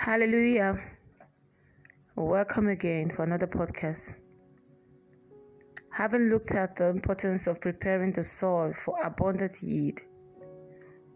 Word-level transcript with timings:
Hallelujah. 0.00 0.80
Welcome 2.16 2.68
again 2.68 3.12
for 3.14 3.24
another 3.24 3.46
podcast. 3.46 4.14
Having 5.90 6.30
looked 6.30 6.52
at 6.52 6.74
the 6.76 6.86
importance 6.86 7.46
of 7.46 7.60
preparing 7.60 8.10
the 8.10 8.22
soil 8.22 8.72
for 8.82 8.98
abundant 9.04 9.62
yield 9.62 10.00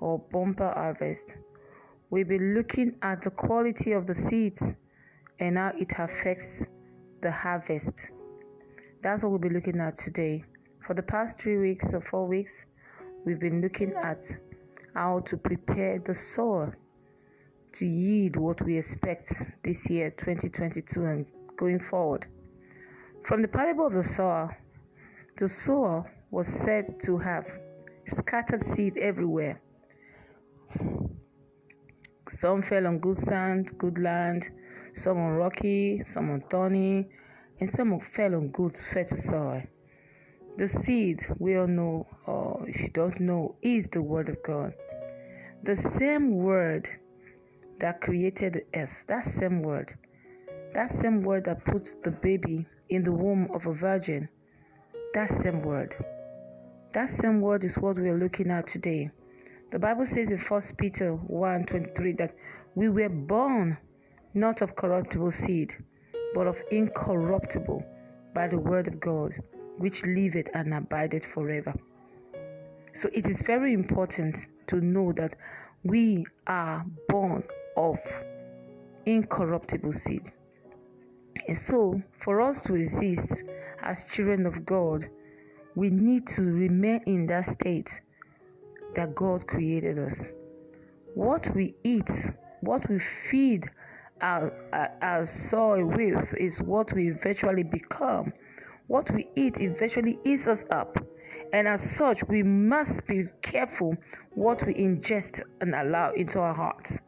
or 0.01 0.19
bumper 0.31 0.71
harvest, 0.71 1.39
we'll 2.11 2.27
be 2.27 2.39
looking 2.39 2.95
at 3.01 3.23
the 3.23 3.31
quality 3.31 3.93
of 3.93 4.07
the 4.07 4.13
seeds 4.13 4.75
and 5.41 5.57
how 5.57 5.73
it 5.79 5.91
affects 5.97 6.63
the 7.23 7.31
harvest. 7.31 8.07
That's 9.03 9.23
what 9.23 9.31
we'll 9.31 9.39
be 9.39 9.49
looking 9.49 9.81
at 9.81 9.97
today. 9.97 10.45
For 10.87 10.93
the 10.93 11.03
past 11.03 11.41
three 11.41 11.57
weeks 11.57 11.95
or 11.95 12.03
four 12.03 12.27
weeks, 12.27 12.67
we've 13.25 13.41
been 13.41 13.63
looking 13.63 13.95
at 13.95 14.23
how 14.93 15.21
to 15.21 15.39
prepare 15.39 16.01
the 16.01 16.15
soil 16.15 16.75
to 17.75 17.87
yield 17.87 18.37
what 18.37 18.63
we 18.63 18.79
expect 18.79 19.33
this 19.63 19.91
year, 19.91 20.11
2022, 20.11 21.05
and 21.05 21.27
going 21.57 21.81
forward. 21.81 22.27
From 23.25 23.43
the 23.43 23.49
parable 23.49 23.87
of 23.87 23.95
the 23.95 24.05
sower, 24.05 24.57
the 25.39 25.49
sower 25.49 26.11
was 26.31 26.47
said 26.47 27.01
to 27.01 27.19
have 27.19 27.47
scattered 28.07 28.65
seed 28.65 28.97
everywhere. 28.99 29.61
Some 32.29 32.63
fell 32.63 32.87
on 32.87 32.99
good 32.99 33.19
sand, 33.19 33.77
good 33.79 33.99
land, 33.99 34.51
some 34.95 35.19
on 35.19 35.33
rocky, 35.33 36.03
some 36.05 36.31
on 36.31 36.43
thorny, 36.51 37.09
and 37.61 37.69
some 37.69 37.99
fell 38.01 38.35
on 38.35 38.49
good 38.49 38.79
fertile 38.79 39.19
soil. 39.19 39.63
The 40.57 40.69
seed, 40.69 41.27
we 41.39 41.57
all 41.57 41.67
know, 41.67 42.07
or 42.27 42.65
if 42.69 42.81
you 42.81 42.89
don't 42.91 43.19
know, 43.19 43.57
is 43.63 43.89
the 43.89 44.03
Word 44.03 44.29
of 44.29 44.41
God. 44.45 44.75
The 45.65 45.75
same 45.75 46.37
Word 46.37 46.89
that 47.85 48.01
created 48.01 48.55
the 48.55 48.81
earth, 48.81 49.05
that 49.09 49.23
same 49.23 49.61
Word, 49.61 49.93
that 50.73 50.89
same 50.89 51.23
Word 51.23 51.45
that 51.45 51.67
put 51.67 52.03
the 52.03 52.11
baby 52.11 52.67
in 52.89 53.05
the 53.05 53.13
womb 53.13 53.47
of 53.53 53.67
a 53.67 53.75
virgin, 53.75 54.27
that 55.13 55.29
same 55.29 55.61
Word. 55.61 55.95
That 56.95 57.11
same 57.11 57.43
Word 57.43 57.63
is 57.63 57.77
what 57.77 57.99
we 57.99 58.09
are 58.09 58.17
looking 58.17 58.51
at 58.51 58.67
today. 58.67 59.11
The 59.71 59.79
Bible 59.79 60.07
says 60.07 60.31
in 60.31 60.39
1 60.39 60.63
Peter 60.79 61.13
1 61.13 61.67
23 61.67 62.13
that 62.13 62.35
we 62.75 62.89
were 62.89 63.11
born 63.11 63.77
not 64.33 64.63
of 64.63 64.77
corruptible 64.77 65.33
seed, 65.33 65.77
but 66.35 66.47
of 66.47 66.59
incorruptible 66.71 67.85
by 68.35 68.49
the 68.49 68.59
Word 68.59 68.89
of 68.89 68.99
God 68.99 69.35
which 69.77 70.07
liveth 70.07 70.49
and 70.55 70.73
abideth 70.73 71.27
forever. 71.27 71.75
So 72.95 73.11
it 73.13 73.27
is 73.27 73.43
very 73.43 73.75
important 73.75 74.39
to 74.69 74.81
know 74.81 75.13
that 75.19 75.35
we 75.85 76.25
are 76.47 76.85
born 77.09 77.45
of 77.77 77.99
incorruptible 79.05 79.93
seed. 79.93 80.33
And 81.47 81.57
so, 81.57 82.03
for 82.21 82.41
us 82.41 82.63
to 82.63 82.75
exist 82.75 83.43
as 83.83 84.05
children 84.05 84.47
of 84.47 84.65
God, 84.65 85.09
we 85.75 85.91
need 85.91 86.27
to 86.29 86.43
remain 86.43 87.03
in 87.07 87.27
that 87.27 87.47
state 87.47 87.91
that 88.95 89.15
God 89.15 89.47
created 89.47 89.99
us. 89.99 90.29
What 91.15 91.51
we 91.55 91.75
eat, 91.85 92.11
what 92.61 92.89
we 92.89 92.99
feed 92.99 93.69
our, 94.23 94.53
our, 94.73 94.91
our 95.03 95.25
soil 95.27 95.85
with, 95.85 96.33
is 96.39 96.63
what 96.63 96.93
we 96.95 97.09
eventually 97.11 97.63
become. 97.63 98.33
What 98.87 99.11
we 99.11 99.29
eat 99.37 99.61
eventually 99.61 100.19
eats 100.25 100.47
us 100.47 100.65
up. 100.71 100.97
And 101.55 101.69
as 101.69 101.89
such, 101.89 102.27
we 102.27 102.43
must 102.43 103.07
be 103.07 103.27
careful 103.41 103.97
what 104.31 104.67
we 104.67 104.75
ingest 104.75 105.41
and 105.61 105.73
allow 105.73 106.11
into 106.11 106.41
our 106.41 106.53
hearts. 106.53 106.99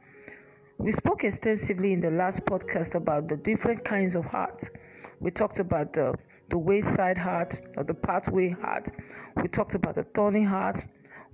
We 0.78 0.92
spoke 0.92 1.24
extensively 1.24 1.92
in 1.92 2.00
the 2.00 2.12
last 2.12 2.44
podcast 2.44 2.94
about 2.94 3.26
the 3.26 3.38
different 3.38 3.84
kinds 3.84 4.14
of 4.14 4.24
hearts. 4.24 4.70
We 5.18 5.32
talked 5.32 5.58
about 5.58 5.92
the, 5.92 6.14
the 6.48 6.58
wayside 6.58 7.18
heart 7.18 7.60
or 7.76 7.82
the 7.82 7.94
pathway 7.94 8.50
heart. 8.50 8.88
We 9.34 9.48
talked 9.48 9.74
about 9.74 9.96
the 9.96 10.04
thorny 10.14 10.44
heart. 10.44 10.84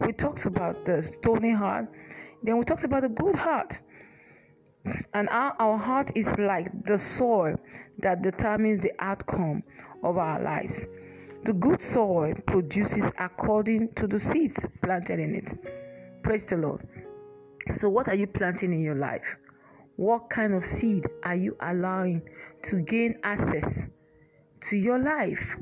We 0.01 0.15
talked 0.15 0.47
about 0.47 0.87
the 0.87 1.03
stony 1.03 1.53
heart. 1.53 1.89
Then 2.43 2.57
we 2.57 2.65
talked 2.65 2.85
about 2.85 3.03
the 3.03 3.11
good 3.11 3.35
heart. 3.35 3.79
And 5.13 5.29
our, 5.29 5.55
our 5.59 5.77
heart 5.77 6.13
is 6.15 6.35
like 6.39 6.87
the 6.87 6.97
soil 6.97 7.57
that 7.99 8.23
determines 8.23 8.81
the 8.81 8.93
outcome 9.01 9.65
of 10.03 10.17
our 10.17 10.41
lives. 10.41 10.87
The 11.45 11.55
good 11.55 11.81
soil 11.81 12.35
produces 12.47 13.11
according 13.19 13.95
to 13.95 14.07
the 14.07 14.19
seeds 14.19 14.65
planted 14.81 15.19
in 15.19 15.35
it. 15.35 16.23
Praise 16.23 16.47
the 16.47 16.57
Lord. 16.57 16.87
So, 17.73 17.89
what 17.89 18.07
are 18.09 18.15
you 18.15 18.29
planting 18.29 18.73
in 18.73 18.81
your 18.81 18.95
life? 18.95 19.37
What 19.97 20.31
kind 20.31 20.55
of 20.55 20.65
seed 20.65 21.05
are 21.25 21.35
you 21.35 21.57
allowing 21.59 22.23
to 22.63 22.77
gain 22.77 23.19
access 23.25 23.89
to 24.69 24.77
your 24.77 25.01
life? 25.01 25.57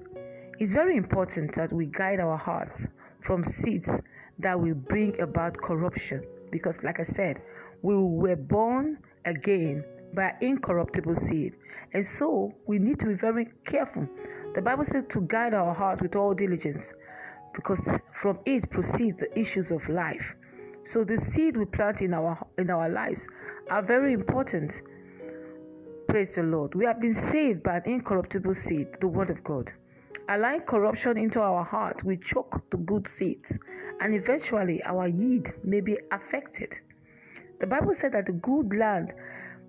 It's 0.58 0.74
very 0.74 0.98
important 0.98 1.54
that 1.54 1.72
we 1.72 1.86
guide 1.86 2.20
our 2.20 2.36
hearts 2.36 2.86
from 3.22 3.42
seeds 3.42 3.88
that 4.38 4.60
will 4.60 4.74
bring 4.74 5.18
about 5.18 5.56
corruption. 5.56 6.22
Because, 6.50 6.82
like 6.82 7.00
I 7.00 7.04
said, 7.04 7.40
we 7.80 7.96
were 7.96 8.36
born 8.36 8.98
again 9.24 9.82
by 10.12 10.34
incorruptible 10.42 11.14
seed. 11.14 11.54
And 11.94 12.04
so 12.04 12.52
we 12.66 12.78
need 12.78 13.00
to 13.00 13.06
be 13.06 13.14
very 13.14 13.48
careful. 13.64 14.06
The 14.54 14.62
Bible 14.62 14.84
says 14.84 15.04
to 15.10 15.20
guide 15.22 15.54
our 15.54 15.72
hearts 15.72 16.02
with 16.02 16.16
all 16.16 16.34
diligence 16.34 16.92
because 17.54 17.88
from 18.12 18.38
it 18.46 18.68
proceed 18.70 19.18
the 19.18 19.38
issues 19.38 19.70
of 19.70 19.88
life. 19.88 20.34
So 20.82 21.04
the 21.04 21.16
seed 21.16 21.56
we 21.56 21.66
plant 21.66 22.02
in 22.02 22.14
our 22.14 22.36
in 22.58 22.70
our 22.70 22.88
lives 22.88 23.28
are 23.70 23.82
very 23.82 24.12
important. 24.12 24.82
Praise 26.08 26.34
the 26.34 26.42
Lord. 26.42 26.74
We 26.74 26.84
have 26.86 27.00
been 27.00 27.14
saved 27.14 27.62
by 27.62 27.76
an 27.76 27.82
incorruptible 27.84 28.54
seed, 28.54 28.88
the 29.00 29.06
word 29.06 29.30
of 29.30 29.44
God. 29.44 29.72
Allowing 30.28 30.62
corruption 30.62 31.16
into 31.16 31.40
our 31.40 31.64
heart 31.64 32.02
we 32.02 32.16
choke 32.16 32.62
the 32.70 32.78
good 32.78 33.06
seeds, 33.06 33.56
and 34.00 34.14
eventually 34.14 34.82
our 34.84 35.06
yield 35.06 35.52
may 35.62 35.80
be 35.80 35.96
affected. 36.10 36.80
The 37.60 37.66
Bible 37.66 37.94
said 37.94 38.12
that 38.12 38.26
the 38.26 38.32
good 38.32 38.74
land 38.74 39.12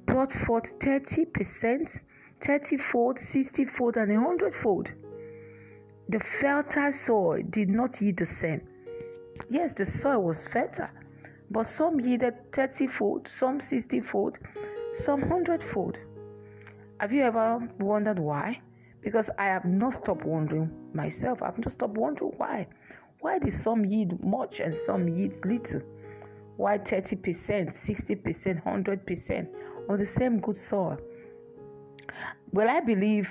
brought 0.06 0.31
forth 0.31 0.80
30%, 0.80 2.00
30 2.41 2.78
fold, 2.78 3.19
60 3.19 3.66
fold, 3.66 3.97
and 3.97 4.12
100 4.12 4.53
fold. 4.53 4.91
The 6.09 6.19
fertile 6.19 6.91
soil 6.91 7.41
did 7.50 7.69
not 7.69 8.02
yield 8.02 8.18
the 8.18 8.25
same. 8.25 8.62
Yes, 9.50 9.74
the 9.74 9.85
soil 9.85 10.24
was 10.24 10.46
fertile, 10.47 10.90
but 11.50 11.68
some 11.68 12.00
yielded 12.00 12.51
30 12.53 12.88
fold, 12.88 13.28
some 13.28 13.59
60 13.59 14.01
fold, 14.01 14.38
some 14.94 15.22
100 15.22 15.63
fold. 15.63 15.97
Have 17.00 17.12
you 17.12 17.24
ever 17.24 17.59
wondered 17.80 18.19
why? 18.19 18.62
Because 19.01 19.30
I 19.40 19.46
have 19.46 19.66
not 19.66 19.96
stopped 19.96 20.25
wondering 20.25 20.69
myself. 20.94 21.41
I've 21.41 21.57
not 21.57 21.72
stopped 21.72 21.97
wondering 21.97 22.34
why. 22.38 22.68
Why 23.22 23.40
did 23.40 23.53
some 23.53 23.85
yield 23.85 24.24
much 24.24 24.59
and 24.59 24.75
some 24.75 25.07
yield 25.07 25.44
little? 25.46 25.81
Why 26.57 26.78
30%, 26.78 27.74
60%, 27.74 28.63
100%? 28.63 29.47
on 29.90 30.00
the 30.00 30.06
same 30.06 30.40
good 30.40 30.57
soil. 30.57 30.97
Well, 32.52 32.70
I 32.70 32.80
believe, 32.80 33.30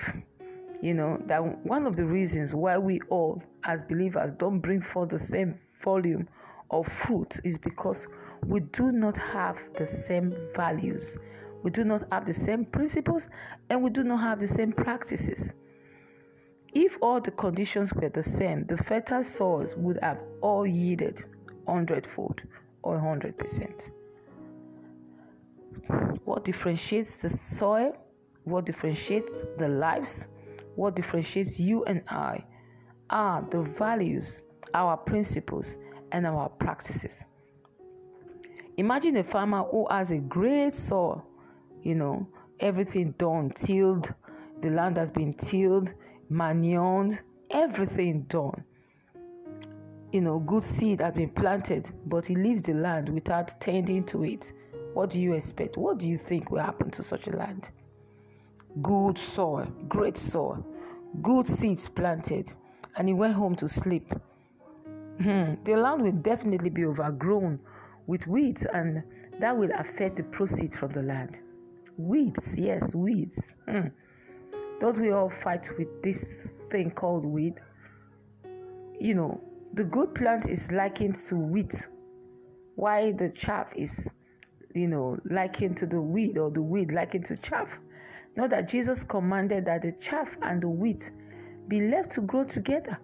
you 0.81 0.93
know, 0.93 1.21
that 1.27 1.39
one 1.65 1.85
of 1.85 1.95
the 1.95 2.05
reasons 2.05 2.53
why 2.53 2.77
we 2.77 2.99
all, 3.09 3.41
as 3.63 3.81
believers, 3.83 4.31
don't 4.37 4.59
bring 4.59 4.81
forth 4.81 5.09
the 5.09 5.19
same 5.19 5.59
volume 5.83 6.27
of 6.71 6.87
fruit 6.87 7.39
is 7.43 7.57
because 7.57 8.07
we 8.45 8.61
do 8.61 8.91
not 8.91 9.17
have 9.17 9.57
the 9.77 9.85
same 9.85 10.35
values, 10.55 11.17
we 11.63 11.69
do 11.69 11.83
not 11.83 12.03
have 12.11 12.25
the 12.25 12.33
same 12.33 12.65
principles, 12.65 13.27
and 13.69 13.83
we 13.83 13.89
do 13.89 14.03
not 14.03 14.21
have 14.21 14.39
the 14.39 14.47
same 14.47 14.71
practices. 14.71 15.53
If 16.73 16.97
all 17.01 17.19
the 17.19 17.31
conditions 17.31 17.93
were 17.93 18.09
the 18.09 18.23
same, 18.23 18.65
the 18.65 18.77
fertile 18.77 19.23
soils 19.23 19.75
would 19.75 19.99
have 20.01 20.19
all 20.41 20.65
yielded 20.65 21.23
hundredfold 21.67 22.43
or 22.81 22.97
100%. 22.97 23.91
What 26.25 26.45
differentiates 26.45 27.17
the 27.17 27.29
soil? 27.29 27.95
What 28.43 28.65
differentiates 28.65 29.43
the 29.57 29.67
lives? 29.67 30.27
What 30.75 30.95
differentiates 30.95 31.59
you 31.59 31.83
and 31.85 32.01
I 32.07 32.43
are 33.09 33.45
the 33.51 33.61
values, 33.61 34.41
our 34.73 34.97
principles, 34.97 35.75
and 36.11 36.25
our 36.25 36.49
practices. 36.49 37.25
Imagine 38.77 39.17
a 39.17 39.23
farmer 39.23 39.63
who 39.63 39.87
has 39.89 40.11
a 40.11 40.17
great 40.17 40.73
soil, 40.73 41.25
you 41.83 41.95
know, 41.95 42.27
everything 42.59 43.13
done, 43.17 43.51
tilled, 43.55 44.13
the 44.61 44.69
land 44.69 44.97
has 44.97 45.11
been 45.11 45.33
tilled, 45.33 45.93
manured, 46.29 47.19
everything 47.49 48.23
done. 48.23 48.63
You 50.11 50.21
know, 50.21 50.39
good 50.39 50.63
seed 50.63 51.01
has 51.01 51.13
been 51.13 51.29
planted, 51.29 51.89
but 52.05 52.25
he 52.25 52.35
leaves 52.35 52.61
the 52.61 52.73
land 52.73 53.09
without 53.09 53.59
tending 53.61 54.05
to 54.05 54.23
it 54.23 54.51
what 54.93 55.09
do 55.09 55.21
you 55.21 55.33
expect? 55.33 55.77
What 55.77 55.99
do 55.99 56.07
you 56.07 56.17
think 56.17 56.51
will 56.51 56.61
happen 56.61 56.91
to 56.91 57.03
such 57.03 57.27
a 57.27 57.31
land? 57.31 57.71
Good 58.79 59.17
soil, 59.17 59.67
great 59.89 60.15
soil, 60.15 60.65
good 61.21 61.45
seeds 61.45 61.89
planted, 61.89 62.47
and 62.95 63.09
he 63.09 63.13
went 63.13 63.33
home 63.33 63.53
to 63.57 63.67
sleep. 63.67 64.13
Hmm, 65.21 65.55
the 65.65 65.75
land 65.75 66.01
will 66.01 66.13
definitely 66.13 66.69
be 66.69 66.85
overgrown 66.85 67.59
with 68.07 68.27
weeds, 68.27 68.65
and 68.73 69.03
that 69.41 69.57
will 69.57 69.71
affect 69.77 70.15
the 70.15 70.23
proceeds 70.23 70.77
from 70.77 70.93
the 70.93 71.01
land. 71.01 71.37
Weeds, 71.97 72.57
yes, 72.57 72.95
weeds. 72.95 73.41
Hmm. 73.67 73.87
Don't 74.79 74.97
we 74.97 75.11
all 75.11 75.29
fight 75.29 75.67
with 75.77 76.01
this 76.01 76.25
thing 76.69 76.91
called 76.91 77.25
weed? 77.25 77.55
You 78.99 79.15
know, 79.15 79.41
the 79.73 79.83
good 79.83 80.15
plant 80.15 80.49
is 80.49 80.71
likened 80.71 81.17
to 81.27 81.35
wheat, 81.35 81.75
while 82.75 83.11
the 83.11 83.29
chaff 83.29 83.67
is, 83.75 84.09
you 84.73 84.87
know, 84.87 85.19
likened 85.29 85.75
to 85.77 85.85
the 85.85 85.99
weed, 85.99 86.37
or 86.37 86.49
the 86.49 86.61
weed 86.61 86.93
likened 86.93 87.25
to 87.25 87.35
chaff. 87.35 87.77
Know 88.35 88.47
that 88.47 88.69
Jesus 88.69 89.03
commanded 89.03 89.65
that 89.65 89.81
the 89.81 89.93
chaff 89.99 90.37
and 90.41 90.61
the 90.61 90.69
wheat 90.69 91.11
be 91.67 91.81
left 91.81 92.11
to 92.13 92.21
grow 92.21 92.43
together. 92.43 92.97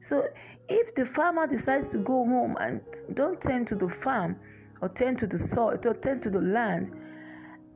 So 0.00 0.26
if 0.68 0.94
the 0.94 1.06
farmer 1.06 1.46
decides 1.46 1.88
to 1.90 1.98
go 1.98 2.24
home 2.24 2.56
and 2.60 2.80
don't 3.14 3.40
tend 3.40 3.68
to 3.68 3.74
the 3.74 3.88
farm 3.88 4.36
or 4.80 4.88
tend 4.90 5.18
to 5.20 5.26
the 5.26 5.38
soil 5.38 5.78
or 5.84 5.94
tend 5.94 6.22
to 6.24 6.30
the 6.30 6.40
land, 6.40 6.92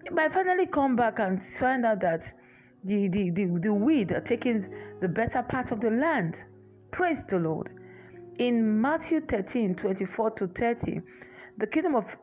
he 0.05 0.11
might 0.11 0.33
finally 0.33 0.67
come 0.67 0.97
back 0.97 1.19
and 1.19 1.43
find 1.43 1.87
out 1.87 2.01
that 2.01 2.33
the, 2.85 3.09
the, 3.09 3.31
the, 3.31 3.47
the 3.61 3.73
weed 3.73 4.13
are 4.13 4.21
taking 4.21 4.69
the 5.01 5.09
better 5.09 5.43
part 5.43 5.73
of 5.73 5.81
the 5.81 5.91
land. 5.91 6.37
Praise 6.91 7.25
the 7.25 7.39
Lord. 7.39 7.71
In 8.39 8.81
Matthew 8.81 9.21
13 9.21 9.75
24 9.75 10.31
to 10.33 10.47
30, 10.49 11.01
the 11.57 11.67
kingdom 11.67 11.95
of 11.95 12.17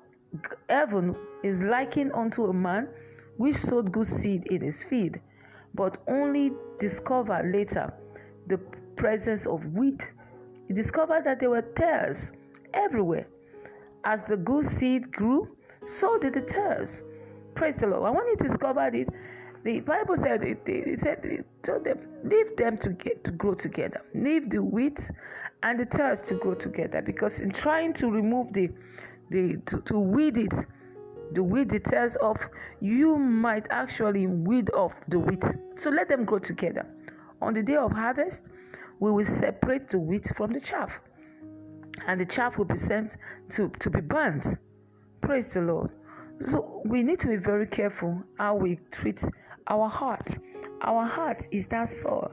heaven 0.70 1.16
is 1.44 1.62
likened 1.62 2.12
unto 2.14 2.46
a 2.46 2.54
man 2.54 2.88
which 3.38 3.56
sowed 3.56 3.92
good 3.92 4.08
seed 4.08 4.48
in 4.48 4.62
his 4.62 4.84
field, 4.84 5.16
but 5.74 5.98
only 6.08 6.52
discovered 6.80 7.52
later 7.52 7.94
the 8.48 8.58
presence 8.96 9.46
of 9.46 9.66
wheat. 9.74 10.08
He 10.68 10.74
discovered 10.74 11.24
that 11.26 11.40
there 11.40 11.50
were 11.50 11.62
tares 11.62 12.32
everywhere. 12.74 13.28
As 14.04 14.24
the 14.24 14.38
good 14.38 14.66
seed 14.66 15.12
grew, 15.12 15.56
so 15.86 16.18
did 16.18 16.34
the 16.34 16.42
tares. 16.42 17.04
Praise 17.56 17.78
the 17.78 17.88
Lord. 17.88 18.08
And 18.08 18.16
when 18.16 18.28
he 18.30 18.36
discovered 18.36 18.96
it, 18.96 19.10
the 19.64 19.80
Bible 19.80 20.16
said 20.16 20.44
it, 20.44 20.62
it 20.68 21.00
said 21.00 21.26
it 21.26 21.46
told 21.64 21.86
them 21.86 21.98
leave 22.24 22.56
them 22.56 22.78
to 22.78 22.90
get 22.90 23.24
to 23.24 23.32
grow 23.32 23.56
together. 23.56 24.02
Leave 24.14 24.50
the 24.50 24.62
wheat 24.62 25.00
and 25.64 25.80
the 25.80 25.86
tares 25.86 26.22
to 26.24 26.36
grow 26.36 26.54
together. 26.54 27.02
Because 27.02 27.42
in 27.42 27.50
trying 27.50 27.94
to 27.94 28.12
remove 28.12 28.54
the 28.54 28.70
the 29.32 29.58
to, 29.66 29.82
to 29.82 30.00
weed 30.00 30.38
it, 30.38 30.54
the 31.34 31.44
weed 31.44 31.70
the 31.70 31.80
tares 31.80 32.16
off, 32.22 32.40
you 32.82 33.18
might 33.18 33.66
actually 33.70 34.28
weed 34.28 34.70
off 34.72 34.94
the 35.08 35.20
wheat. 35.20 35.44
So 35.78 35.90
let 35.90 36.08
them 36.08 36.26
grow 36.26 36.40
together. 36.40 36.86
On 37.42 37.54
the 37.54 37.64
day 37.64 37.76
of 37.76 37.92
harvest, 37.92 38.44
we 39.00 39.12
will 39.12 39.26
separate 39.26 39.90
the 39.90 40.00
wheat 40.00 40.28
from 40.36 40.54
the 40.54 40.60
chaff, 40.60 41.00
and 42.08 42.20
the 42.20 42.26
chaff 42.26 42.58
will 42.58 42.66
be 42.66 42.78
sent 42.78 43.18
to, 43.52 43.70
to 43.80 43.90
be 43.90 44.02
burnt. 44.02 44.46
Praise 45.22 45.50
the 45.50 45.62
Lord. 45.62 45.92
So 46.46 46.82
we 46.86 47.04
need 47.04 47.20
to 47.22 47.28
be 47.28 47.38
very 47.38 47.68
careful 47.68 48.22
how 48.38 48.56
we 48.56 48.80
treat 48.92 49.22
our 49.68 49.90
heart. 49.90 50.38
Our 50.82 51.06
heart 51.06 51.48
is 51.52 51.68
that 51.68 51.90
soil, 51.90 52.32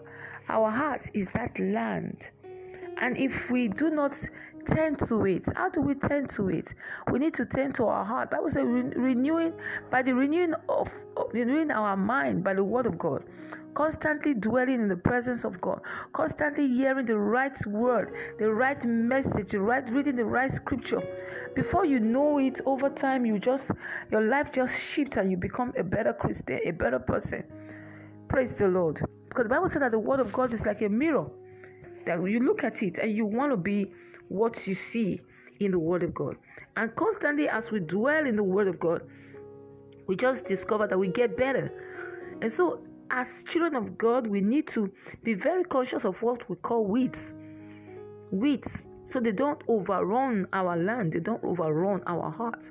our 0.48 0.70
heart 0.70 1.08
is 1.14 1.28
that 1.30 1.58
land. 1.58 2.30
And 3.02 3.19
if 3.19 3.50
we 3.50 3.66
do 3.66 3.90
not 3.90 4.16
tend 4.64 5.00
to 5.08 5.26
it, 5.26 5.44
how 5.56 5.69
do 5.69 5.81
we 5.81 5.94
tend 5.94 6.31
to 6.31 6.49
it? 6.50 6.72
We 7.10 7.19
need 7.19 7.34
to 7.34 7.44
tend 7.44 7.75
to 7.75 7.84
our 7.87 8.04
heart. 8.04 8.31
Bible 8.31 8.49
says 8.49 8.62
renewing 8.64 9.52
by 9.90 10.02
the 10.02 10.14
renewing 10.14 10.54
of, 10.69 10.88
of 11.16 11.34
renewing 11.34 11.72
our 11.72 11.96
mind 11.96 12.44
by 12.44 12.54
the 12.54 12.64
word 12.64 12.87
of 12.87 12.99
God 12.99 13.25
constantly 13.75 14.34
dwelling 14.34 14.82
in 14.82 14.88
the 14.88 14.96
presence 14.96 15.44
of 15.44 15.60
God, 15.60 15.81
constantly 16.12 16.69
hearing 16.69 17.06
the 17.06 17.16
right 17.16 17.56
word, 17.66 18.12
the 18.38 18.52
right 18.52 18.82
message, 18.84 19.52
the 19.52 19.60
right 19.60 19.88
reading 19.90 20.16
the 20.16 20.25
right 20.25 20.50
scripture. 20.50 21.02
Before 21.55 21.84
you 21.84 21.98
know 21.98 22.38
it, 22.38 22.60
over 22.66 22.90
time, 22.90 23.25
you 23.26 23.38
just 23.38 23.70
your 24.10 24.22
life 24.22 24.52
just 24.52 24.78
shifts 24.78 25.16
and 25.16 25.31
you 25.31 25.37
become 25.37 25.72
a 25.78 25.82
better 25.82 26.12
Christian, 26.12 26.60
a 26.64 26.70
better 26.70 26.98
person. 26.98 27.44
Praise 28.28 28.55
the 28.56 28.69
Lord. 28.69 29.00
Because 29.28 29.44
the 29.44 29.50
Bible 29.50 29.69
said 29.69 29.82
that 29.82 29.93
the 29.93 29.98
word 29.98 30.20
of 30.20 30.32
God 30.32 30.52
is 30.52 30.66
like 30.66 30.82
a 30.82 30.88
mirror. 30.88 31.26
That 32.06 32.22
you 32.22 32.40
look 32.40 32.64
at 32.64 32.82
it 32.82 32.99
and 32.99 33.12
you 33.16 33.26
want 33.26 33.52
to 33.52 33.56
be 33.56 33.90
what 34.28 34.66
you 34.66 34.75
see 34.75 35.20
in 35.60 35.70
the 35.70 35.78
word 35.78 36.02
of 36.02 36.14
God. 36.14 36.37
And 36.76 36.94
constantly 36.96 37.49
as 37.49 37.70
we 37.70 37.81
dwell 37.81 38.26
in 38.26 38.37
the 38.37 38.43
word 38.43 38.69
of 38.69 38.81
God, 38.81 39.02
we 40.06 40.16
just 40.16 40.46
discover 40.46 40.87
that 40.87 40.99
we 40.99 41.08
get 41.08 41.37
better. 41.37 41.72
And 42.40 42.50
so 42.50 42.81
as 43.10 43.44
children 43.44 43.76
of 43.76 43.99
God, 43.99 44.26
we 44.26 44.40
need 44.40 44.66
to 44.69 44.90
be 45.22 45.34
very 45.34 45.64
conscious 45.64 46.04
of 46.04 46.20
what 46.22 46.49
we 46.49 46.56
call 46.56 46.87
weeds. 46.87 47.34
Weeds, 48.31 48.82
so 49.05 49.20
they 49.20 49.32
don't 49.32 49.60
overrun 49.69 50.46
our 50.52 50.76
land, 50.76 51.12
they 51.12 51.20
don't 51.20 51.44
overrun 51.44 52.02
our 52.06 52.31
heart. 52.31 52.70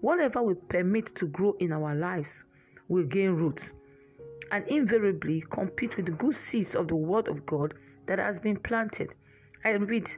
Whatever 0.00 0.42
we 0.42 0.54
permit 0.54 1.14
to 1.16 1.26
grow 1.26 1.54
in 1.60 1.72
our 1.72 1.94
lives 1.94 2.44
will 2.88 3.04
gain 3.04 3.30
roots 3.30 3.72
and 4.50 4.66
invariably 4.66 5.44
compete 5.50 5.96
with 5.96 6.06
the 6.06 6.12
good 6.12 6.34
seeds 6.34 6.74
of 6.74 6.88
the 6.88 6.96
Word 6.96 7.28
of 7.28 7.46
God 7.46 7.74
that 8.10 8.18
has 8.18 8.40
been 8.40 8.56
planted. 8.56 9.14
I 9.64 9.70
read, 9.70 10.10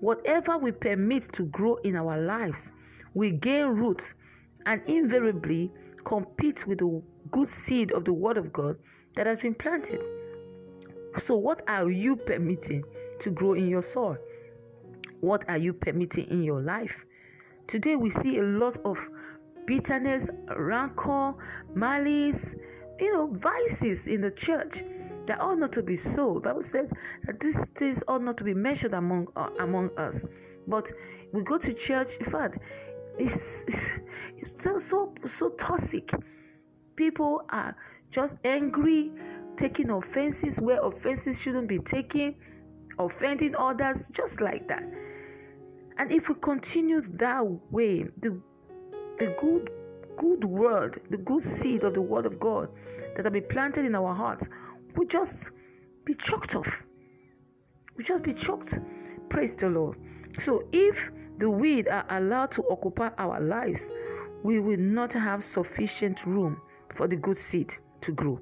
whatever 0.00 0.58
we 0.58 0.70
permit 0.70 1.32
to 1.32 1.44
grow 1.44 1.76
in 1.76 1.96
our 1.96 2.20
lives 2.20 2.70
we 3.14 3.30
gain 3.30 3.68
roots 3.68 4.12
and 4.66 4.82
invariably 4.86 5.70
compete 6.04 6.66
with 6.66 6.78
the 6.78 7.02
good 7.30 7.48
seed 7.48 7.90
of 7.92 8.04
the 8.04 8.12
Word 8.12 8.36
of 8.36 8.52
God 8.52 8.76
that 9.14 9.26
has 9.26 9.38
been 9.40 9.54
planted. 9.54 10.00
So, 11.24 11.36
what 11.36 11.62
are 11.68 11.90
you 11.90 12.16
permitting 12.16 12.84
to 13.20 13.30
grow 13.30 13.54
in 13.54 13.66
your 13.66 13.82
soul? 13.82 14.18
What 15.20 15.48
are 15.48 15.58
you 15.58 15.72
permitting 15.72 16.28
in 16.28 16.42
your 16.42 16.60
life? 16.60 16.94
Today, 17.66 17.96
we 17.96 18.10
see 18.10 18.40
a 18.40 18.42
lot 18.42 18.76
of 18.84 18.98
bitterness, 19.66 20.28
rancor, 20.54 21.32
malice, 21.74 22.54
you 23.00 23.12
know, 23.14 23.26
vices 23.32 24.06
in 24.06 24.20
the 24.20 24.30
church 24.30 24.82
that 25.26 25.40
ought 25.40 25.58
not 25.58 25.72
to 25.72 25.82
be 25.82 25.96
so. 25.96 26.34
The 26.34 26.40
Bible 26.40 26.62
said 26.62 26.90
that 27.26 27.40
these 27.40 27.68
things 27.70 28.02
ought 28.08 28.22
not 28.22 28.36
to 28.38 28.44
be 28.44 28.54
mentioned 28.54 28.94
among 28.94 29.28
uh, 29.36 29.50
among 29.60 29.90
us. 29.96 30.24
But 30.66 30.90
we 31.32 31.42
go 31.42 31.58
to 31.58 31.72
church. 31.72 32.16
In 32.18 32.26
fact, 32.26 32.58
it's, 33.18 33.64
it's, 33.66 33.90
it's 34.38 34.64
so 34.64 34.78
so 34.78 35.14
so 35.26 35.50
toxic 35.50 36.12
people 36.96 37.42
are 37.50 37.74
just 38.10 38.34
angry, 38.44 39.10
taking 39.56 39.90
offenses 39.90 40.60
where 40.60 40.82
offenses 40.84 41.40
shouldn't 41.40 41.68
be 41.68 41.78
taken, 41.78 42.34
offending 42.98 43.54
others, 43.56 44.08
just 44.12 44.40
like 44.40 44.68
that. 44.68 44.84
And 45.98 46.10
if 46.10 46.28
we 46.28 46.34
continue 46.36 47.02
that 47.18 47.44
way, 47.70 48.04
the 48.20 48.40
the 49.18 49.34
good 49.40 49.70
good 50.16 50.44
word, 50.44 51.00
the 51.10 51.16
good 51.16 51.42
seed 51.42 51.84
of 51.84 51.94
the 51.94 52.02
word 52.02 52.26
of 52.26 52.38
God 52.38 52.68
that 53.16 53.24
will 53.24 53.30
be 53.30 53.40
planted 53.40 53.84
in 53.84 53.94
our 53.94 54.14
hearts 54.14 54.48
will 54.96 55.06
just 55.06 55.50
be 56.04 56.14
choked 56.14 56.54
off. 56.54 56.82
We 57.96 58.04
just 58.04 58.22
be 58.22 58.34
choked. 58.34 58.78
Praise 59.28 59.54
the 59.56 59.68
Lord. 59.68 59.98
So 60.38 60.64
if 60.72 61.10
the 61.38 61.48
weed 61.48 61.88
are 61.88 62.06
allowed 62.10 62.50
to 62.52 62.64
occupy 62.68 63.10
our 63.18 63.40
lives, 63.40 63.90
we 64.42 64.60
will 64.60 64.78
not 64.78 65.12
have 65.12 65.42
sufficient 65.42 66.26
room 66.26 66.60
for 66.94 67.06
the 67.06 67.16
good 67.16 67.36
seed 67.36 67.74
to 68.00 68.12
grow. 68.12 68.40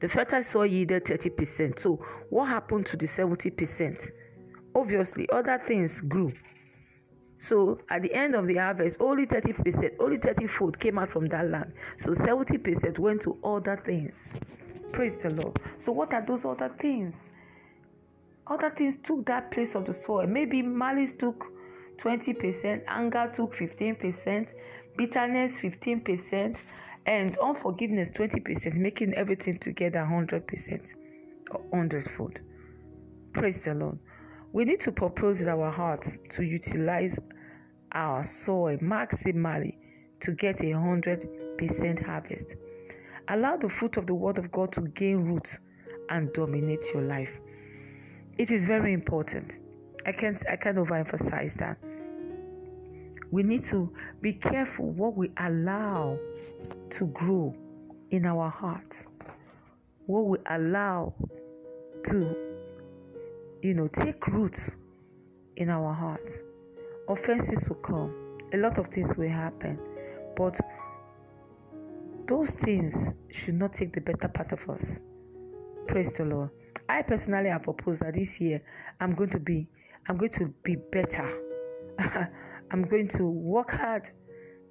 The 0.00 0.08
fertile 0.08 0.42
soil 0.42 0.66
yielded 0.66 1.04
30%. 1.04 1.78
So, 1.78 2.04
what 2.30 2.46
happened 2.46 2.86
to 2.86 2.96
the 2.96 3.06
70%? 3.06 4.10
Obviously, 4.74 5.28
other 5.30 5.62
things 5.64 6.00
grew. 6.00 6.32
So, 7.38 7.78
at 7.88 8.02
the 8.02 8.12
end 8.12 8.34
of 8.34 8.46
the 8.48 8.56
harvest, 8.56 8.96
only 9.00 9.26
30%, 9.26 9.92
only 10.00 10.18
30 10.18 10.46
food 10.48 10.80
came 10.80 10.98
out 10.98 11.08
from 11.10 11.26
that 11.26 11.48
land. 11.48 11.72
So, 11.98 12.10
70% 12.10 12.98
went 12.98 13.20
to 13.22 13.38
other 13.44 13.80
things. 13.84 14.32
Praise 14.92 15.16
the 15.16 15.30
Lord. 15.30 15.58
So, 15.78 15.90
what 15.92 16.12
are 16.12 16.24
those 16.24 16.44
other 16.44 16.70
things? 16.78 17.30
Other 18.46 18.70
things 18.70 18.98
took 19.02 19.24
that 19.26 19.50
place 19.50 19.74
of 19.74 19.86
the 19.86 19.92
soil. 19.92 20.26
Maybe 20.26 20.60
malice 20.60 21.12
took 21.12 21.46
20%, 21.98 22.82
anger 22.86 23.30
took 23.32 23.54
15%, 23.54 24.54
bitterness 24.96 25.58
15%, 25.60 26.62
and 27.06 27.36
unforgiveness 27.38 28.10
20%, 28.10 28.74
making 28.74 29.14
everything 29.14 29.58
together 29.58 30.00
100% 30.00 30.94
or 31.50 31.60
100 31.70 32.10
fold. 32.10 32.38
Praise 33.32 33.64
the 33.64 33.74
Lord. 33.74 33.98
We 34.52 34.66
need 34.66 34.80
to 34.82 34.92
propose 34.92 35.40
in 35.40 35.48
our 35.48 35.70
hearts 35.70 36.18
to 36.30 36.42
utilize 36.42 37.18
our 37.92 38.22
soil 38.24 38.76
maximally 38.78 39.76
to 40.20 40.32
get 40.32 40.60
a 40.60 40.64
100% 40.64 42.04
harvest. 42.04 42.56
Allow 43.28 43.56
the 43.56 43.68
fruit 43.68 43.96
of 43.96 44.06
the 44.06 44.14
Word 44.14 44.38
of 44.38 44.50
God 44.50 44.72
to 44.72 44.82
gain 44.82 45.18
root 45.24 45.58
and 46.10 46.32
dominate 46.32 46.84
your 46.92 47.02
life. 47.02 47.30
It 48.38 48.50
is 48.50 48.66
very 48.66 48.92
important. 48.92 49.60
I 50.06 50.12
can't 50.12 50.42
I 50.50 50.56
can't 50.56 50.76
overemphasize 50.76 51.54
that. 51.54 51.78
We 53.30 53.42
need 53.42 53.62
to 53.64 53.90
be 54.20 54.34
careful 54.34 54.90
what 54.90 55.16
we 55.16 55.30
allow 55.38 56.18
to 56.90 57.06
grow 57.06 57.54
in 58.10 58.26
our 58.26 58.50
hearts, 58.50 59.06
what 60.06 60.26
we 60.26 60.38
allow 60.50 61.14
to, 62.04 62.36
you 63.62 63.74
know, 63.74 63.88
take 63.88 64.26
root 64.26 64.58
in 65.56 65.70
our 65.70 65.94
hearts. 65.94 66.40
Offenses 67.08 67.68
will 67.68 67.76
come, 67.76 68.38
a 68.52 68.56
lot 68.58 68.78
of 68.78 68.88
things 68.88 69.16
will 69.16 69.28
happen, 69.28 69.78
but 70.36 70.58
those 72.26 72.50
things 72.50 73.12
should 73.30 73.54
not 73.54 73.74
take 73.74 73.92
the 73.92 74.00
better 74.00 74.28
part 74.28 74.52
of 74.52 74.68
us. 74.68 75.00
Praise 75.86 76.12
the 76.12 76.24
Lord. 76.24 76.50
I 76.88 77.02
personally 77.02 77.48
have 77.48 77.62
proposed 77.62 78.02
that 78.02 78.14
this 78.14 78.40
year 78.40 78.62
I'm 79.00 79.14
going 79.14 79.30
to 79.30 79.40
be 79.40 79.66
I'm 80.08 80.16
going 80.16 80.32
to 80.32 80.52
be 80.62 80.76
better. 80.76 81.26
I'm 82.70 82.82
going 82.82 83.08
to 83.08 83.24
work 83.24 83.70
hard 83.70 84.04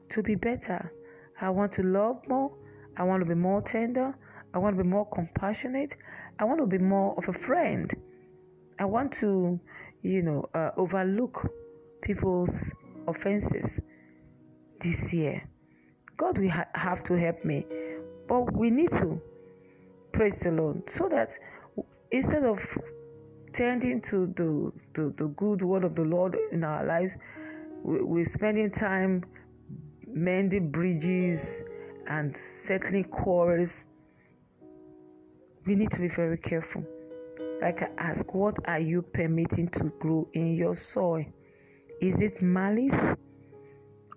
to 0.10 0.22
be 0.24 0.36
better. 0.36 0.92
I 1.40 1.50
want 1.50 1.72
to 1.74 1.84
love 1.84 2.22
more. 2.28 2.52
I 2.98 3.04
want 3.04 3.22
to 3.22 3.26
be 3.26 3.36
more 3.36 3.62
tender. 3.62 4.16
I 4.54 4.58
want 4.58 4.78
to 4.78 4.84
be 4.84 4.90
more 4.90 5.08
compassionate. 5.10 5.96
I 6.40 6.44
want 6.44 6.60
to 6.60 6.66
be 6.66 6.78
more 6.78 7.16
of 7.18 7.30
a 7.30 7.34
friend. 7.34 7.94
I 8.80 8.86
want 8.86 9.14
to, 9.14 9.60
you 10.02 10.22
know, 10.22 10.50
uh, 10.54 10.72
overlook 10.76 11.48
people's 12.02 12.72
offenses 13.08 13.80
this 14.80 15.14
year. 15.14 15.48
God 16.22 16.38
will 16.38 16.52
ha- 16.52 16.68
have 16.76 17.04
to 17.06 17.16
help 17.16 17.44
me, 17.44 17.66
but 18.28 18.54
we 18.54 18.70
need 18.70 18.92
to 18.92 19.20
praise 20.12 20.38
the 20.42 20.52
Lord 20.52 20.88
so 20.88 21.10
that 21.10 21.32
instead 22.12 22.44
of 22.44 22.64
tending 23.54 24.02
to 24.02 24.28
the, 24.36 24.72
the, 24.94 25.12
the 25.18 25.30
good 25.30 25.64
word 25.64 25.84
of 25.84 25.96
the 25.96 26.04
Lord 26.04 26.38
in 26.52 26.64
our 26.64 26.86
lives, 26.86 27.16
we, 27.82 28.04
we're 28.04 28.26
spending 28.26 28.70
time 28.70 29.26
mending 30.08 30.70
bridges 30.70 31.64
and 32.06 32.38
settling 32.38 33.06
quarrels. 33.06 33.86
We 35.66 35.74
need 35.74 35.90
to 35.90 36.00
be 36.02 36.08
very 36.08 36.38
careful. 36.38 36.84
Like 37.64 37.82
I 37.82 37.90
ask, 37.98 38.32
what 38.32 38.58
are 38.66 38.80
you 38.80 39.02
permitting 39.02 39.70
to 39.70 39.86
grow 39.98 40.28
in 40.34 40.54
your 40.54 40.76
soil? 40.76 41.26
Is 42.00 42.22
it 42.22 42.44
malice 42.44 43.16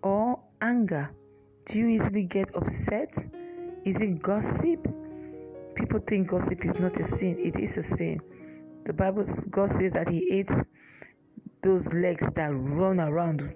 or 0.02 0.38
anger? 0.60 1.10
Do 1.66 1.78
you 1.78 1.88
easily 1.88 2.24
get 2.24 2.54
upset? 2.54 3.16
Is 3.84 4.02
it 4.02 4.22
gossip? 4.22 4.86
People 5.74 5.98
think 6.00 6.28
gossip 6.28 6.62
is 6.62 6.78
not 6.78 6.98
a 7.00 7.04
sin. 7.04 7.38
It 7.38 7.58
is 7.58 7.78
a 7.78 7.82
sin. 7.82 8.20
The 8.84 8.92
Bible, 8.92 9.24
God 9.48 9.70
says 9.70 9.92
that 9.92 10.10
He 10.10 10.28
hates 10.28 10.52
those 11.62 11.90
legs 11.94 12.30
that 12.32 12.48
run 12.48 13.00
around 13.00 13.54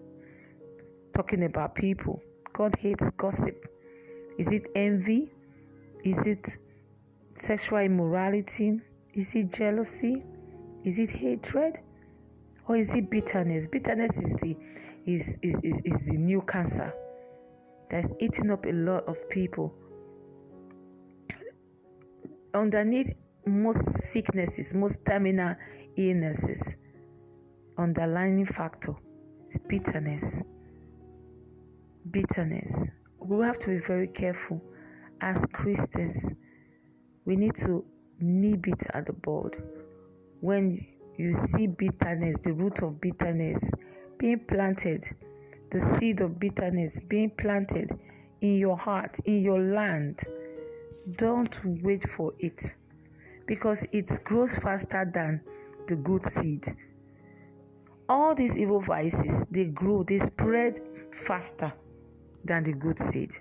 talking 1.14 1.44
about 1.44 1.74
people. 1.74 2.22
God 2.54 2.74
hates 2.78 3.04
gossip. 3.18 3.66
Is 4.38 4.52
it 4.52 4.68
envy? 4.74 5.30
Is 6.02 6.18
it 6.26 6.56
sexual 7.34 7.80
immorality? 7.80 8.80
Is 9.12 9.34
it 9.34 9.52
jealousy? 9.52 10.24
Is 10.82 10.98
it 10.98 11.10
hatred? 11.10 11.80
Or 12.68 12.76
is 12.76 12.94
it 12.94 13.10
bitterness? 13.10 13.66
Bitterness 13.66 14.16
is 14.18 14.34
the 14.36 14.56
is, 15.04 15.36
is, 15.42 15.56
is, 15.62 15.74
is 15.84 16.06
the 16.06 16.16
new 16.16 16.40
cancer 16.42 16.92
that's 17.90 18.08
eating 18.20 18.50
up 18.50 18.66
a 18.66 18.72
lot 18.72 19.04
of 19.06 19.16
people. 19.28 19.74
Underneath 22.54 23.12
most 23.46 23.82
sicknesses, 24.02 24.74
most 24.74 25.04
terminal 25.04 25.54
illnesses, 25.96 26.76
underlying 27.76 28.44
factor 28.44 28.94
is 29.50 29.58
bitterness. 29.68 30.42
Bitterness. 32.10 32.86
We 33.20 33.44
have 33.44 33.58
to 33.60 33.68
be 33.68 33.78
very 33.78 34.08
careful 34.08 34.62
as 35.20 35.44
Christians. 35.52 36.32
We 37.24 37.36
need 37.36 37.54
to 37.56 37.84
nib 38.20 38.66
it 38.66 38.82
at 38.94 39.06
the 39.06 39.12
bud. 39.12 39.56
When 40.40 40.86
you 41.16 41.34
see 41.34 41.66
bitterness, 41.66 42.38
the 42.42 42.52
root 42.52 42.82
of 42.82 43.00
bitterness 43.00 43.70
being 44.18 44.40
planted, 44.40 45.04
the 45.70 45.80
seed 45.80 46.20
of 46.20 46.38
bitterness 46.38 47.00
being 47.08 47.30
planted 47.30 47.90
in 48.40 48.58
your 48.58 48.76
heart, 48.76 49.18
in 49.24 49.42
your 49.42 49.60
land, 49.60 50.20
don't 51.16 51.60
wait 51.82 52.08
for 52.08 52.32
it 52.38 52.74
because 53.46 53.86
it 53.92 54.10
grows 54.24 54.56
faster 54.56 55.10
than 55.12 55.40
the 55.86 55.96
good 55.96 56.24
seed. 56.24 56.76
All 58.08 58.34
these 58.34 58.56
evil 58.56 58.80
vices, 58.80 59.44
they 59.50 59.64
grow, 59.64 60.02
they 60.02 60.18
spread 60.18 60.80
faster 61.26 61.72
than 62.44 62.64
the 62.64 62.72
good 62.72 62.98
seed. 62.98 63.32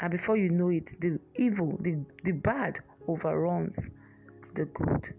And 0.00 0.10
before 0.10 0.36
you 0.36 0.50
know 0.50 0.68
it, 0.68 1.00
the 1.00 1.18
evil, 1.36 1.78
the, 1.80 1.98
the 2.24 2.32
bad 2.32 2.80
overruns 3.08 3.90
the 4.54 4.64
good. 4.66 5.14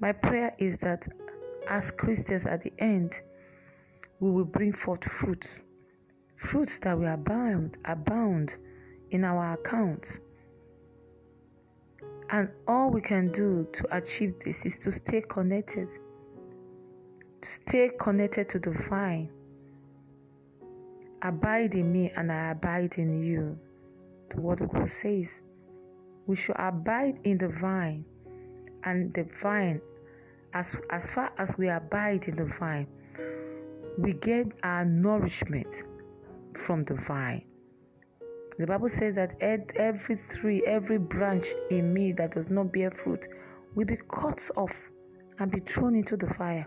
My 0.00 0.12
prayer 0.12 0.54
is 0.58 0.76
that 0.78 1.06
as 1.68 1.90
Christians 1.90 2.46
at 2.46 2.62
the 2.62 2.72
end, 2.78 3.20
we 4.20 4.30
will 4.30 4.44
bring 4.44 4.72
forth 4.72 5.04
fruits, 5.04 5.60
fruits 6.36 6.78
that 6.80 6.98
will 6.98 7.12
abound, 7.12 7.76
abound 7.84 8.54
in 9.10 9.24
our 9.24 9.54
accounts. 9.54 10.18
And 12.30 12.50
all 12.66 12.90
we 12.90 13.00
can 13.00 13.32
do 13.32 13.66
to 13.72 13.96
achieve 13.96 14.34
this 14.44 14.66
is 14.66 14.78
to 14.80 14.92
stay 14.92 15.22
connected, 15.28 15.88
to 17.40 17.48
stay 17.48 17.90
connected 17.98 18.48
to 18.50 18.58
the 18.58 18.72
vine. 18.72 19.30
Abide 21.22 21.74
in 21.74 21.90
me, 21.90 22.12
and 22.16 22.30
I 22.30 22.50
abide 22.50 22.94
in 22.98 23.22
you. 23.22 23.58
Word 24.36 24.60
of 24.60 24.72
God 24.72 24.88
says 24.88 25.40
we 26.26 26.36
should 26.36 26.56
abide 26.58 27.18
in 27.24 27.38
the 27.38 27.48
vine, 27.48 28.04
and 28.84 29.12
the 29.14 29.24
vine, 29.42 29.80
as, 30.52 30.76
as 30.90 31.10
far 31.10 31.32
as 31.38 31.56
we 31.56 31.68
abide 31.68 32.28
in 32.28 32.36
the 32.36 32.44
vine, 32.44 32.86
we 33.98 34.12
get 34.12 34.46
our 34.62 34.84
nourishment 34.84 35.82
from 36.54 36.84
the 36.84 36.94
vine. 36.94 37.44
The 38.58 38.66
Bible 38.66 38.88
says 38.88 39.16
that 39.16 39.34
every 39.40 40.18
tree, 40.30 40.62
every 40.66 40.98
branch 40.98 41.46
in 41.70 41.92
me 41.92 42.12
that 42.12 42.32
does 42.32 42.48
not 42.48 42.72
bear 42.72 42.92
fruit 42.92 43.26
will 43.74 43.86
be 43.86 43.98
cut 44.08 44.50
off 44.56 44.80
and 45.40 45.50
be 45.50 45.60
thrown 45.60 45.96
into 45.96 46.16
the 46.16 46.32
fire. 46.34 46.66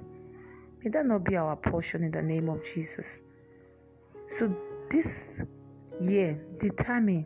May 0.84 0.92
that 0.92 1.06
not 1.06 1.24
be 1.24 1.38
our 1.38 1.56
portion 1.56 2.04
in 2.04 2.12
the 2.12 2.22
name 2.22 2.50
of 2.50 2.66
Jesus. 2.66 3.20
So 4.28 4.54
this 4.90 5.42
year, 6.02 6.38
determine 6.60 7.26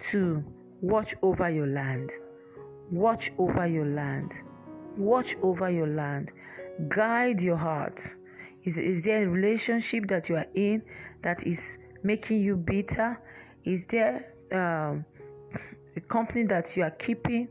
to 0.00 0.42
watch 0.80 1.14
over 1.20 1.50
your 1.50 1.66
land. 1.66 2.10
Watch 2.90 3.32
over 3.38 3.66
your 3.66 3.86
land. 3.86 4.32
Watch 4.96 5.36
over 5.42 5.70
your 5.70 5.88
land. 5.88 6.32
Guide 6.88 7.42
your 7.42 7.56
heart. 7.56 8.00
Is, 8.66 8.78
is 8.78 9.04
there 9.04 9.22
a 9.22 9.28
relationship 9.28 10.08
that 10.08 10.28
you 10.28 10.36
are 10.36 10.46
in 10.54 10.82
that 11.22 11.46
is 11.46 11.78
making 12.02 12.42
you 12.42 12.56
bitter? 12.56 13.18
Is 13.64 13.86
there 13.86 14.32
um, 14.50 15.04
a 15.96 16.00
company 16.00 16.42
that 16.46 16.76
you 16.76 16.82
are 16.82 16.90
keeping 16.90 17.48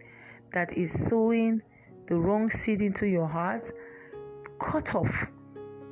that 0.52 0.78
is 0.78 0.92
sowing 1.08 1.62
the 2.08 2.16
wrong 2.16 2.50
seed 2.50 2.82
into 2.82 3.08
your 3.08 3.28
heart? 3.28 3.72
Cut 4.60 4.94
off. 4.94 5.28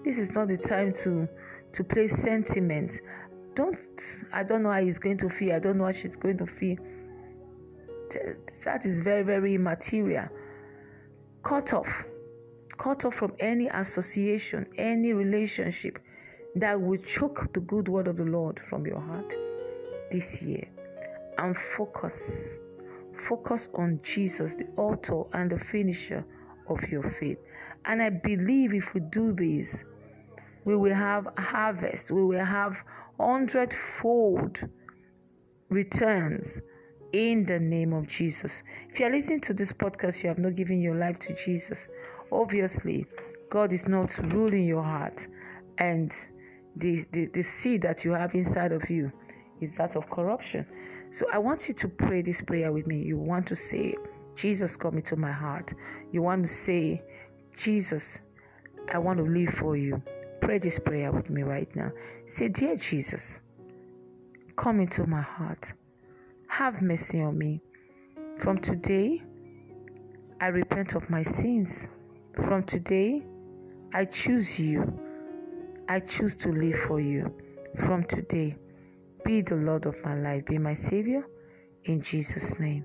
This 0.03 0.20
is 0.20 0.32
not 0.32 0.50
the 0.50 0.58
time 0.58 0.92
to 1.03 1.27
to 1.72 1.84
play 1.84 2.10
sentiment. 2.10 3.00
Don't 3.56 3.77
I 4.34 4.44
don't 4.44 4.62
know 4.63 4.72
how 4.72 4.84
he's 4.84 5.00
going 5.00 5.18
to 5.20 5.30
feel. 5.30 5.56
I 5.56 5.60
don't 5.60 5.77
know 5.77 5.86
how 5.86 5.94
she's 5.94 6.18
going 6.18 6.38
to 6.39 6.46
feel. 6.46 6.77
That 8.65 8.86
is 8.86 9.00
very 9.00 9.24
very 9.24 9.56
immaterial. 9.56 10.27
Cut 11.44 11.72
off 11.72 12.03
cut 12.83 13.05
off 13.05 13.15
from 13.15 13.33
any 13.39 13.67
association, 13.69 14.65
any 14.77 15.13
relationship 15.13 15.99
that 16.55 16.79
will 16.79 16.97
choke 16.97 17.51
the 17.53 17.61
good 17.61 17.87
word 17.87 18.07
of 18.07 18.17
the 18.17 18.25
Lord 18.25 18.59
from 18.59 18.85
your 18.85 18.99
heart 18.99 19.33
this 20.11 20.41
year. 20.41 20.67
And 21.37 21.57
focus. 21.57 22.57
Focus 23.17 23.69
on 23.73 23.99
Jesus, 24.03 24.55
the 24.55 24.67
author 24.75 25.23
and 25.33 25.49
the 25.49 25.57
finisher 25.57 26.25
of 26.67 26.83
your 26.89 27.09
faith. 27.09 27.37
And 27.85 28.01
I 28.01 28.09
believe 28.09 28.73
if 28.73 28.93
we 28.93 28.99
do 28.99 29.33
this, 29.33 29.81
we 30.65 30.75
will 30.75 30.93
have 30.93 31.27
harvest, 31.37 32.11
we 32.11 32.23
will 32.23 32.45
have 32.45 32.83
hundredfold 33.17 34.59
returns 35.69 36.59
in 37.13 37.45
the 37.45 37.59
name 37.59 37.93
of 37.93 38.07
Jesus. 38.07 38.63
If 38.89 38.99
you 38.99 39.05
are 39.05 39.11
listening 39.11 39.41
to 39.41 39.53
this 39.53 39.71
podcast, 39.71 40.23
you 40.23 40.29
have 40.29 40.39
not 40.39 40.55
given 40.55 40.81
your 40.81 40.95
life 40.95 41.19
to 41.19 41.35
Jesus. 41.35 41.87
Obviously, 42.33 43.05
God 43.49 43.71
is 43.73 43.87
not 43.87 44.17
ruling 44.33 44.65
your 44.65 44.81
heart, 44.81 45.27
and 45.77 46.11
the, 46.75 47.05
the, 47.11 47.27
the 47.27 47.43
seed 47.43 47.83
that 47.83 48.03
you 48.03 48.11
have 48.11 48.33
inside 48.33 48.71
of 48.71 48.89
you 48.89 49.11
is 49.61 49.75
that 49.77 49.95
of 49.95 50.09
corruption. 50.09 50.65
So 51.11 51.27
I 51.31 51.37
want 51.37 51.67
you 51.67 51.75
to 51.75 51.87
pray 51.87 52.23
this 52.23 52.41
prayer 52.41 52.71
with 52.71 52.87
me. 52.87 53.03
You 53.03 53.17
want 53.19 53.45
to 53.47 53.55
say, 53.55 53.95
Jesus, 54.35 54.75
come 54.75 54.97
into 54.97 55.15
my 55.15 55.31
heart. 55.31 55.73
You 56.11 56.23
want 56.23 56.47
to 56.47 56.51
say, 56.51 57.03
Jesus, 57.55 58.17
I 58.91 58.97
want 58.97 59.19
to 59.19 59.23
live 59.23 59.53
for 59.53 59.77
you. 59.77 60.01
Pray 60.41 60.57
this 60.57 60.79
prayer 60.79 61.11
with 61.11 61.29
me 61.29 61.43
right 61.43 61.73
now. 61.75 61.91
Say, 62.25 62.47
Dear 62.49 62.75
Jesus, 62.77 63.41
come 64.55 64.79
into 64.79 65.05
my 65.05 65.21
heart. 65.21 65.71
Have 66.47 66.81
mercy 66.81 67.21
on 67.21 67.37
me. 67.37 67.61
From 68.39 68.57
today, 68.57 69.21
I 70.41 70.47
repent 70.47 70.95
of 70.95 71.09
my 71.11 71.21
sins. 71.21 71.87
From 72.35 72.63
today, 72.63 73.23
I 73.93 74.05
choose 74.05 74.59
you. 74.59 74.99
I 75.87 75.99
choose 75.99 76.35
to 76.37 76.49
live 76.49 76.79
for 76.79 76.99
you. 76.99 77.33
From 77.77 78.03
today, 78.05 78.55
Be 79.25 79.41
the 79.41 79.55
Lord 79.55 79.85
of 79.85 79.95
my 80.03 80.15
life, 80.15 80.45
be 80.45 80.57
my 80.57 80.73
Savior. 80.73 81.25
In 81.85 82.01
Jesus' 82.01 82.59
name. 82.59 82.83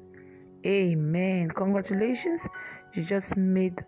Amen. 0.64 1.50
Congratulations. 1.50 2.48
You 2.94 3.02
just 3.04 3.36
made 3.36 3.84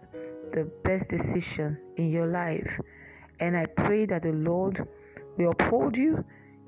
the 0.53 0.65
best 0.83 1.09
decision 1.11 1.79
in 1.97 2.11
your 2.11 2.27
life. 2.27 2.81
And 3.39 3.57
I 3.57 3.67
pray 3.67 4.07
that 4.07 4.23
the 4.23 4.33
Lord 4.33 4.87
will 5.37 5.53
uphold 5.53 5.97
you 5.97 6.25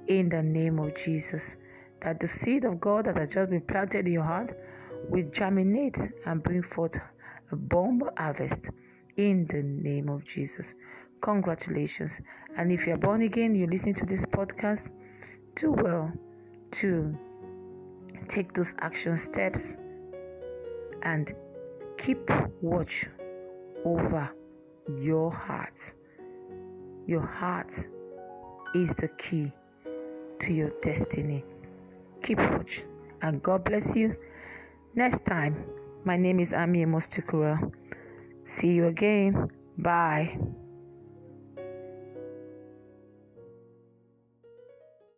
in 0.06 0.28
the 0.28 0.42
name 0.42 0.78
of 0.78 0.96
Jesus. 0.96 1.56
That 2.02 2.20
the 2.20 2.28
seed 2.28 2.64
of 2.64 2.80
God 2.80 3.06
that 3.06 3.16
has 3.16 3.34
just 3.34 3.50
been 3.50 3.62
planted 3.62 4.06
in 4.06 4.12
your 4.12 4.24
heart 4.24 4.56
will 5.08 5.28
germinate 5.30 5.98
and 6.26 6.42
bring 6.42 6.62
forth 6.62 6.98
a 7.52 7.56
bomb 7.56 8.02
harvest 8.16 8.70
in 9.16 9.46
the 9.46 9.62
name 9.62 10.08
of 10.08 10.24
Jesus. 10.24 10.74
Congratulations. 11.20 12.20
And 12.56 12.72
if 12.72 12.86
you're 12.86 12.96
born 12.96 13.22
again, 13.22 13.54
you 13.54 13.66
listen 13.66 13.94
to 13.94 14.06
this 14.06 14.24
podcast, 14.26 14.88
do 15.54 15.72
well 15.72 16.10
to 16.72 17.16
take 18.28 18.54
those 18.54 18.74
action 18.80 19.16
steps 19.16 19.76
and 21.02 21.32
keep 21.98 22.30
watch 22.60 23.06
over 23.84 24.30
your 24.98 25.30
heart. 25.30 25.94
Your 27.06 27.26
heart 27.26 27.72
is 28.74 28.94
the 28.94 29.08
key 29.18 29.52
to 30.40 30.52
your 30.52 30.70
destiny. 30.80 31.44
Keep 32.22 32.38
watch 32.38 32.82
and 33.20 33.42
God 33.42 33.64
bless 33.64 33.94
you. 33.94 34.16
Next 34.94 35.24
time, 35.24 35.64
my 36.04 36.16
name 36.16 36.40
is 36.40 36.52
Ami 36.52 36.84
Mostukura. 36.84 37.58
See 38.44 38.72
you 38.72 38.86
again. 38.86 39.50
Bye. 39.78 40.38